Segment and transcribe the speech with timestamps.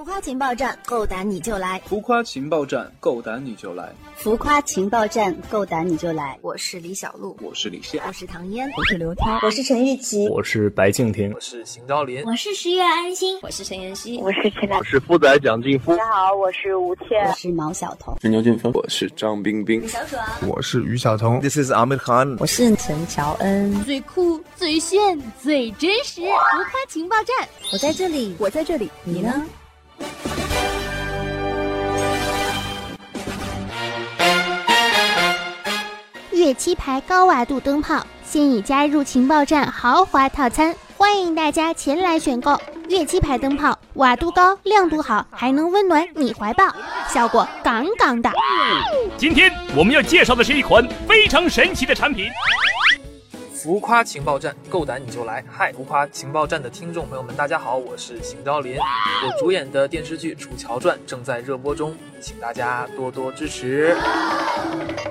[0.00, 1.78] 浮夸情报站，够胆你就来！
[1.84, 3.92] 浮夸情报站，够胆你就来！
[4.16, 6.38] 浮夸情报站，够胆你就来！
[6.40, 15.94] 我是李小璐，我是李现，我是唐嫣，我是刘涛，我是陈玉琪，我是白敬亭，我是邢昭林，我是十月安心，我是陈妍希，我是陈我是富仔蒋劲夫。
[15.94, 23.84] 大家好，我是吴倩，我是毛晓彤，是牛俊峰，我是张冰冰，小爽，我是于晓彤，This is Amir Khan，我是陈乔恩。
[23.84, 24.98] 最酷、最炫、
[25.42, 29.44] 最真实，浮夸情报站，我在这里，我在这里，你呢？
[36.54, 42.60] 七排高瓦度灯泡现已加入情报站豪华套餐，欢迎大家前来选购。
[42.88, 46.64] 月七牌灯泡瓦度高、亮度好，还能温暖你怀抱，
[47.08, 48.30] 效果杠杠的。
[49.16, 52.28] 今天我们要介绍的是一款非常神奇的产品。
[53.62, 55.44] 浮夸情报站，够胆你就来！
[55.46, 63.94] 嗨，浮夸情报站的听众朋友们，大家好，我是邢昭林，我主演的电视剧《楚乔传》正在热播中，请大家多多支持。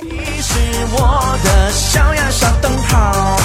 [0.00, 0.08] 你
[0.40, 0.58] 是
[0.92, 3.36] 我的小呀小灯泡，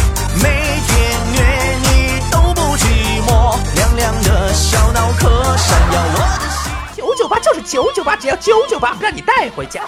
[0.42, 0.50] 每
[0.88, 1.42] 天虐
[1.82, 6.72] 你都不寂寞，亮亮的小脑壳闪耀我的心。
[6.96, 9.84] 九九八就是九九八，只要九九八，让你带回家。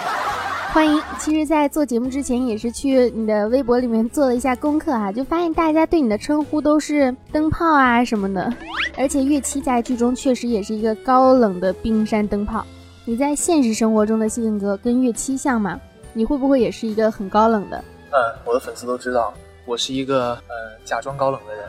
[0.76, 8.52] 欢迎，其实，在做节目之前，也是去你的微博里面做了一下功课啊，就发现大家对你的称呼都是灯泡啊什么的，
[8.94, 12.62] 而且月七在剧中确实也是一个高冷的冰山灯泡。
[13.06, 15.80] 你在现实生活中的性格跟月七像吗？
[16.12, 17.82] 你会不会也是一个很高冷的？
[18.10, 19.32] 嗯，我的粉丝都知道
[19.66, 21.68] 我是一个呃假装高冷的人，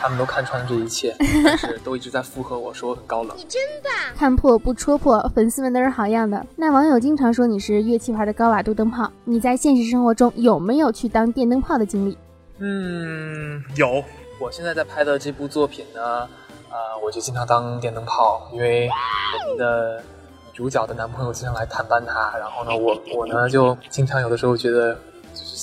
[0.00, 3.36] 他们都看穿了这一切， 但是都一直在附和我说我很高冷。
[3.36, 3.92] 你真棒！
[4.16, 6.46] 看破不戳破，粉丝们都是好样的。
[6.56, 12.16] 那网友经常说你是乐器牌的高瓦度灯泡，你在现实生活中有没有去当电灯泡的经历？
[12.58, 14.02] 嗯，有。
[14.40, 16.28] 我现在在拍的这部作品呢，啊、
[16.70, 18.88] 呃，我就经常当电灯泡，因为
[19.44, 20.02] 我们的
[20.52, 25.11] 主角的男朋友经常来探班她，然后呢，我我呢就经常有的时候觉得，就是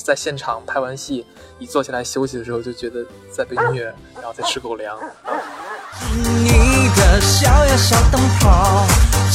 [0.03, 1.25] 在现场拍完戏，
[1.59, 3.84] 一坐下来休息的时候，就觉得在被虐，
[4.16, 4.97] 然后在吃狗粮。
[6.13, 8.85] 你的小呀小灯泡，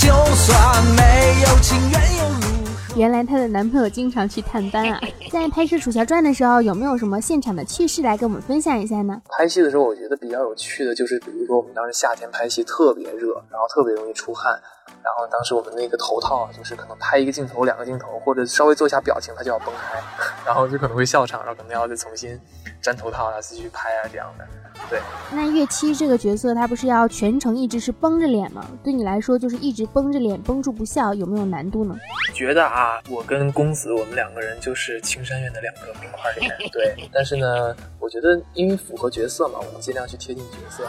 [0.01, 2.97] 就算没有情缘又如何？
[2.97, 5.01] 原来她的男朋友经常去探班啊！
[5.31, 9.21] 在拍摄《楚乔传》的时候，有没有什么现场的趣事来跟我们分享一下呢？
[9.29, 14.59] 拍戏的时候，我觉得比较有趣的就是，比如说我们当时夏天拍戏特别热，然后特别容易出汗，
[15.03, 20.03] 然后当时我们那个头套就是可能拍一个镜头、两个镜头，或者稍微做一下表情，它就要崩开，
[20.47, 22.41] 然后就可能会笑场，然后可能要再重新
[22.83, 24.47] 粘头套，然后继续拍啊这样的。
[24.91, 25.01] 对，
[25.31, 28.67] 那月七这个角色，他不是要全程一直是绷着脸吗？
[28.83, 31.97] 对你来说，就是一直绷着脸，绷住不笑，有没有难度呢？
[32.35, 36.53] 觉得啊，我跟公子，我们两个人就是青山院的两个冰块脸。
[36.73, 40.85] 对， 但是呢，我觉得因为符合角色嘛，我们尽量去贴近角色。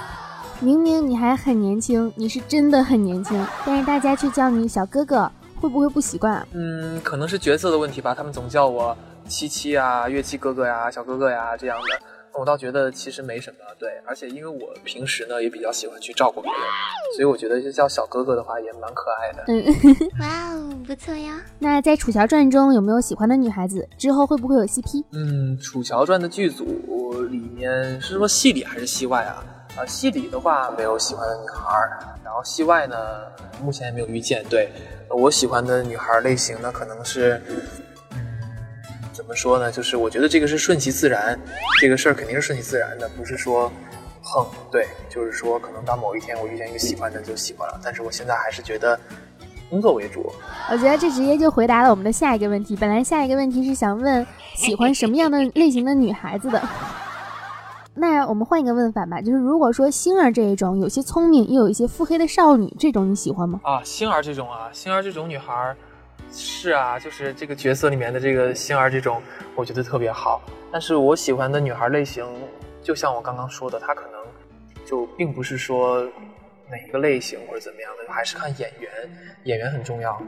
[0.61, 5.29] 明明你还很年轻，你是真的很年轻，但是大家却叫你小哥哥，
[5.59, 6.47] 会不会不习惯啊？
[6.53, 8.95] 嗯，可能是角色的问题吧，他们总叫我
[9.27, 12.05] 七七啊、乐器哥哥呀、小哥哥呀这样的。
[12.37, 16.61] 我倒觉得其实没什么，对，而且因为我平时呢也比较喜欢去照顾别人，
[17.15, 19.43] 所以我觉得就叫小哥哥的话也蛮可爱的。
[19.47, 19.63] 嗯，
[20.19, 21.41] 哇哦，不错呀。
[21.59, 23.87] 那在《楚乔传》中有没有喜欢的女孩子？
[23.97, 25.05] 之后会不会有 CP？
[25.11, 26.65] 嗯，《楚乔传》的剧组
[27.29, 29.41] 里面是说戏里还是戏外啊？
[29.77, 31.89] 呃，戏里的话没有喜欢的女孩，
[32.23, 32.95] 然后戏外呢
[33.61, 34.43] 目前也没有遇见。
[34.49, 34.69] 对
[35.09, 37.41] 我喜欢的女孩类型呢，可能是。
[39.11, 39.71] 怎么说呢？
[39.71, 41.39] 就是我觉得这个是顺其自然，
[41.79, 43.71] 这个事儿肯定是顺其自然的，不是说
[44.21, 44.45] 哼。
[44.69, 48.99] 对，就是说可能到某一天我遇见一个喜欢的就喜欢了，但是我现在还是觉得
[49.69, 50.29] 工作为主。
[50.69, 52.75] 我觉得这直接就回答了我们的下一个问题。
[52.75, 56.61] 本来下一个问题是想问喜欢什么样的类型的女孩子的，
[57.95, 63.59] 那我们换一个问法吧，就是如果说星儿这一种有些聪明又有一些腹黑的少女，这种你喜欢吗？
[63.63, 65.75] 啊，星儿这种啊，星儿这种女孩。
[66.31, 69.21] 是啊，就是这个角色里面的这个星儿这种，
[69.55, 70.41] 我觉得特别好。
[70.71, 72.25] 但是我喜欢的女孩类型，
[72.81, 74.19] 就像我刚刚说的，她可能
[74.85, 76.03] 就并不是说
[76.69, 78.91] 哪个类型或者怎么样的，还是看演员，
[79.43, 80.19] 演员很重要。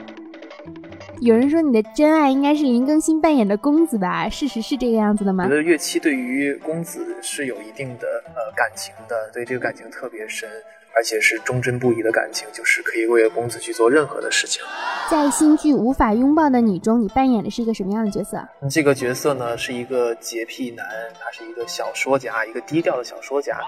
[1.19, 4.29] 有人说你的真爱应该是林更新扮演的公子吧？
[4.29, 5.45] 事实是这个样子的吗？
[5.45, 10.49] 我觉得月七对于公子是有一定的呃感情的，对这个感情特别深。
[10.95, 14.63] 而且是忠贞不移的感情，就是可以为了公子去做任何的事情。
[15.11, 18.43] 在新剧《无法拥抱的你》中，你扮演的是一个什么样的角色？
[18.67, 20.83] 这个角色呢，是一个洁癖男，
[21.19, 23.53] 他是一个小说家，一个低调的小说家。
[23.53, 23.63] 然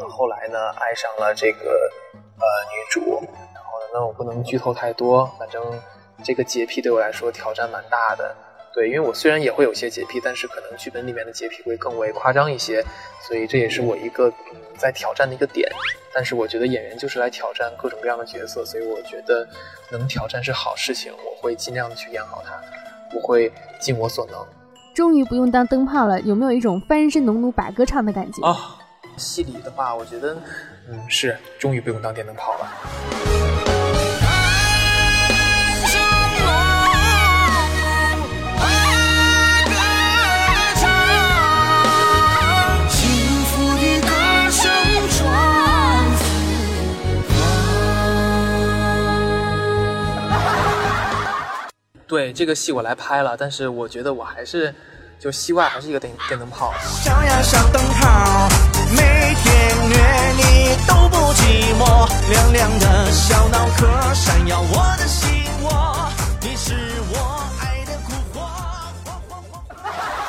[0.00, 1.70] 后呢，后来呢，爱上了这个
[2.40, 3.22] 呃女主。
[3.54, 5.62] 然后呢，那我不能剧透太多，反正
[6.22, 8.34] 这个洁癖对我来说挑战蛮大的。
[8.72, 12.84] 对，因为我虽然也会有些洁癖，但是可能剧本里面的洁癖会更为夸张一些，
[13.22, 15.70] 所以这也是我一个嗯在挑战的一个点。
[16.12, 19.46] 但是我觉得演员就是来挑战各种各样的角色，所以我觉得
[19.92, 22.60] 能挑战是好事情，我会尽量的去演好它，
[23.16, 24.44] 我会尽我所能。
[24.92, 28.44] 终于不用当灯泡了，有没有一种翻身农奴把歌唱的感觉？
[28.44, 28.76] 啊，
[29.16, 30.36] 戏里的话，我觉得，
[30.88, 33.73] 嗯，是终于不用当电灯泡了。
[52.34, 54.74] 这个戏我来拍了，但是我觉得我还是，
[55.20, 56.74] 就戏外还是一个电电灯泡。
[56.82, 58.48] 想呀想灯泡，
[58.90, 59.94] 每天虐
[60.36, 62.08] 你都不寂寞。
[62.30, 66.10] 亮亮的小脑壳闪耀我的心窝，
[66.40, 66.74] 你是
[67.12, 68.38] 我爱的蛊惑。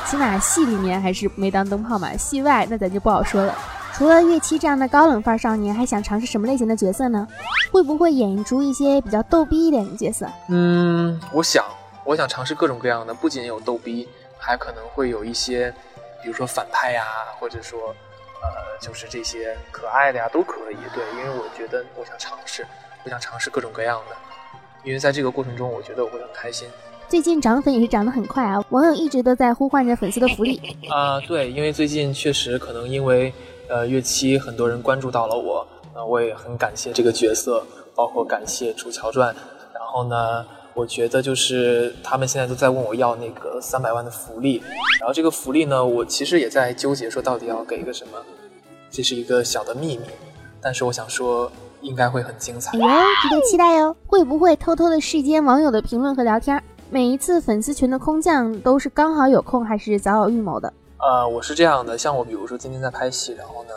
[0.08, 3.52] 起码戏里面还是没当灯泡嘛，戏外那咱就不好说了。
[3.94, 7.26] 除了岳七这样的高冷范儿少年，还想尝试什么类型的角色呢？
[7.72, 10.26] 会不会演出一些比较逗逼一点的角色？
[10.50, 11.64] 嗯，我想，
[12.06, 14.08] 我想尝试各种各样的，不仅有逗逼，
[14.38, 15.74] 还可能会有一些，
[16.22, 17.04] 比如说反派呀，
[17.40, 17.88] 或者说，
[18.40, 20.76] 呃，就是这些可爱的呀，都可以。
[20.94, 22.64] 对，因为我觉得我想尝试，
[23.04, 24.16] 我想尝试各种各样的，
[24.84, 26.68] 因为在这个过程中，我觉得我会很开心。
[27.08, 30.60] 最近涨粉也是涨得很快啊，网友一直都在呼唤着粉丝的福利。
[30.88, 33.34] 啊、对，因为最近确实可能因为
[33.68, 37.66] 呃月七很多人关注到了我，那、我也很感谢这个角色，
[37.96, 39.34] 包括感谢《楚乔传》，
[39.72, 40.44] 然后呢，
[40.76, 44.62] 我觉得就是他们现在都在问我要那个三百万的福利，
[45.00, 48.18] 然后这个福利呢，我其实也在纠结说到底要给一个什么，
[48.90, 50.04] 这是一个小的秘密，
[50.60, 51.50] 但是我想说
[51.80, 52.80] 应该会很精彩哎。
[52.80, 52.86] 呦，
[53.22, 53.96] 值得期待哟！
[54.06, 56.62] 会不会偷偷的视奸网友的评论和聊天？
[56.90, 60.70] 每一次粉丝群的空降都是刚好有空，还是早有预谋的？
[60.98, 63.72] 呃，我是这样的，像我比如说今天在拍戏，然后呢，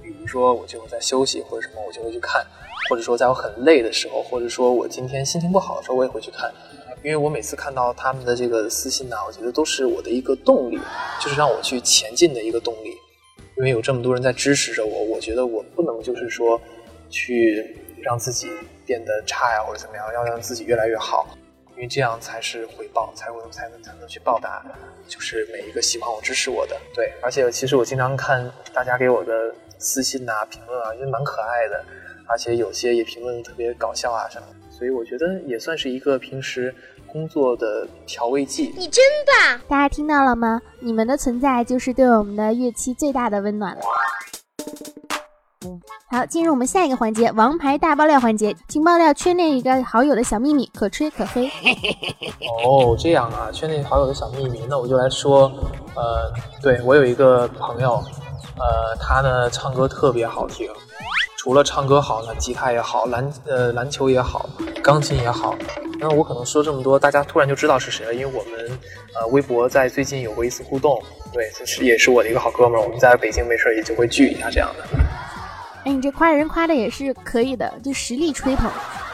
[0.00, 2.46] 比如说我就在休息或者什么，我就会去看，
[2.88, 6.52] 或者说在我很累的时候，或者说我今天心情不好的时候，我也会去看，
[7.02, 10.78] 因为我每次看到他们的这个私信呢，我觉得都是我的一个动力，
[11.20, 12.96] 就是让我去前进的一个动力，
[13.56, 16.60] 因为有这么多人在支持着我，我觉得我不能就是说
[17.10, 18.48] 去让自己
[18.86, 21.26] 变得差呀或者怎么样，要让自己越来越好。
[21.76, 24.66] 因为这样才是回报，才会才能才能去报答，
[25.06, 26.76] 就是每一个喜欢我、支持我的。
[26.92, 31.84] 对，而且其实我经常看大家给我的私信呐、评论啊，因为蛮可爱的，
[32.28, 36.74] 而且有些也评论得特别搞笑啊什么，所以我觉得也算是一个平时
[37.10, 38.72] 工作的调味剂。
[38.76, 39.60] 你真棒！
[39.66, 40.60] 大家听到了吗？
[40.80, 43.80] 你们的存在就是对我们的乐器最大的温暖了。
[46.10, 51.46] 好，进入我们下一个环节——王牌大爆料环节，请爆料圈内一个好友的小秘密，可吹可黑。
[52.64, 55.52] 哦，这样啊，圈内好友的小秘密，那我就来说，
[55.94, 56.32] 呃，
[56.62, 58.02] 对我有一个朋友，
[58.56, 60.70] 呃，他呢唱歌特别好听，
[61.38, 64.50] 除了唱歌好呢，吉他也好，篮呃篮球也好，
[64.82, 65.56] 钢琴也好。
[66.00, 68.78] 那我可能说这么多，大家突然就知道是谁了，因为我们
[69.14, 71.00] 呃微博在最近有过一次互动，
[71.32, 74.84] 对，就是也是我的一个好哥们儿，我们在北京没事也就会聚一下这样的。
[75.84, 78.68] 哎，你这夸人夸的也是可以的，就实力吹捧。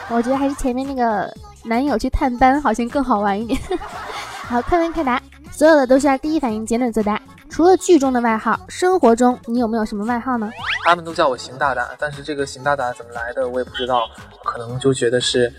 [0.09, 1.31] 我觉得还是前面那个
[1.63, 3.59] 男友去探班好像更好玩一点。
[4.49, 7.21] 好，快问快答，所有的都需要第一反应简短作答。
[7.55, 10.51] 除了剧中的外号，生活中你有没有什么外号呢？
[10.83, 14.09] 他们都叫我邢大大，但是这个邢大大怎么来的我也不知道，
[14.43, 15.49] 可能就觉得是，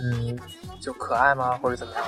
[0.00, 0.38] 嗯，
[0.80, 2.02] 就可爱吗，或者怎么样？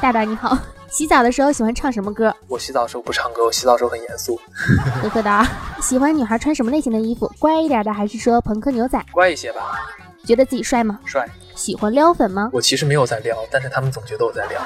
[0.00, 0.58] 大大你好，
[0.88, 2.34] 洗澡的时候喜欢唱什么歌？
[2.48, 4.40] 我洗澡的时候不唱歌，我洗澡的时候很严肃，
[5.00, 5.46] 呵呵哒。
[5.80, 7.32] 喜欢女孩穿什么类型的衣服？
[7.38, 9.00] 乖一点的，还是说朋克牛仔？
[9.12, 9.88] 乖一些吧。
[10.24, 10.98] 觉得自己帅吗？
[11.04, 11.24] 帅。
[11.54, 12.50] 喜欢撩粉吗？
[12.52, 14.60] 我其实没有在撩，但是他们总觉得我在撩。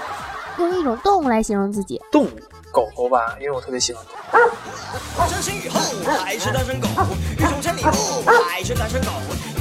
[0.65, 2.01] 用一种动物来形容自己。
[2.11, 2.31] 动物，
[2.73, 4.13] 狗狗吧，因为我特别喜欢狗。
[5.29, 5.81] 真心雨后
[6.19, 6.89] 还是单身狗，
[7.37, 7.91] 欲穷千里目
[8.49, 9.11] 还是单身狗，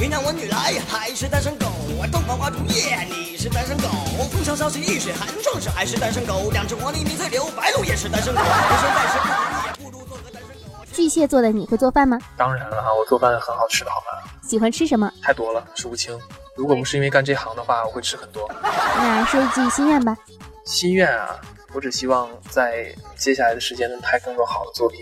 [0.00, 1.66] 云南文女来还是单身狗，
[2.10, 3.88] 东方花烛夜你是单身狗，
[4.32, 9.18] 风萧萧兮易水寒壮士还是单身狗，两只黄鹂鸣翠柳，白鹭也是单身狗，人生在世
[9.78, 10.84] 不如意，不如做个单身狗。
[10.92, 12.18] 巨蟹座的你会做饭吗？
[12.36, 14.30] 当然了哈，我做饭很好吃的，好吗？
[14.42, 15.12] 喜欢吃什么？
[15.22, 16.18] 太多了，数不清。
[16.56, 18.48] 如果不是因为干这行的话，我会吃很多。
[18.62, 20.16] 那说一句心愿吧。
[20.68, 21.40] 心愿啊，
[21.72, 25.00] 我只希望在接下来的时间能拍更多好的作品，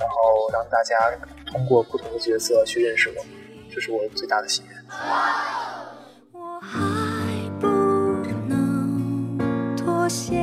[0.00, 0.96] 然后让大家
[1.44, 3.22] 通过不同的角色去认识我，
[3.70, 4.74] 这是我最大的心愿。
[6.32, 6.80] 我还
[7.60, 7.66] 不
[8.48, 10.41] 能妥协，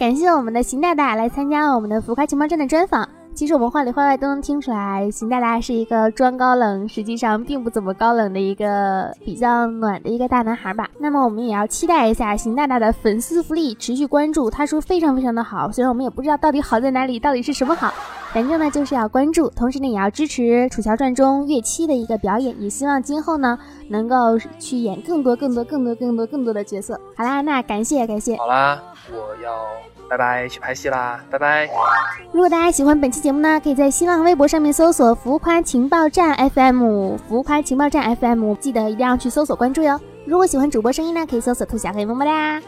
[0.00, 3.06] 感谢我们的邢大大来参加我们的浮夸情报站的专访。
[3.34, 10.88] 其实我们话里话外都能听出来，邢大大是一个装高冷，实际上并不怎么高冷的一个比较暖的一个大男孩吧。
[10.98, 14.48] 那么我们也要期待一下邢大大的粉丝福利，持续关注。
[14.48, 17.92] 他说非常非常的好，虽然我们也不知道到底好在哪里，到底是什么好，
[18.32, 26.98] 反正呢就是要关注，同时呢也要支持《楚乔传》中岳七的一个表演，也希望今后呢能够去演更多更多更多更多更多的角色。
[27.14, 28.36] 好啦，那感谢感谢。
[28.36, 29.52] 好啦，我要
[30.10, 31.68] 拜拜去拍戏啦，拜拜。
[32.32, 40.00] 如果大家喜欢本期节目呢，可以在新浪微博上面搜索“浮夸情报站 FM”，浮夸情报站 FM，记得一定要去搜索关注哟。
[40.26, 42.60] 如果喜欢主播声音呢，可以搜索“兔小黑么么哒”。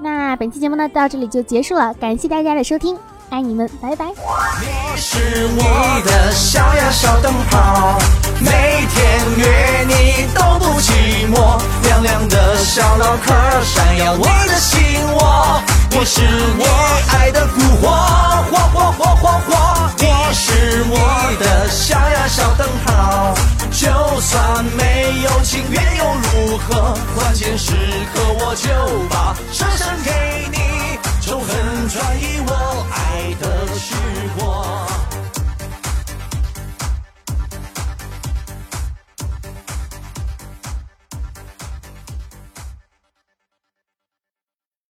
[0.00, 2.96] 那本期节目呢到这里就结束了，感谢大家的收听，
[3.30, 4.06] 爱你们，拜拜。
[4.06, 5.18] 你是
[5.56, 7.98] 我的小呀小灯泡，
[8.40, 14.80] 每天约你都不寂寞，亮亮的小脑壳闪耀你的心
[15.14, 15.60] 窝。
[15.90, 16.20] 我是
[16.58, 16.64] 我
[17.18, 17.86] 爱的蛊惑，
[18.50, 19.50] 火火火火火，
[20.00, 20.94] 我是我
[21.40, 23.34] 的小呀小灯泡，
[23.72, 26.94] 就算没有情缘又如何？
[27.14, 27.72] 关键时
[28.14, 28.68] 刻我就
[29.08, 33.94] 把深深给你，仇恨转移，我爱的是
[34.38, 35.07] 光。